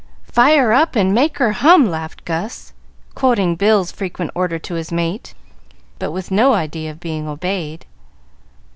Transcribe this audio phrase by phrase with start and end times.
[0.33, 2.73] "Fire up and make her hum!" laughed Gus,
[3.13, 5.35] quoting Bill's frequent order to his mate,
[5.99, 7.85] but with no idea of being obeyed.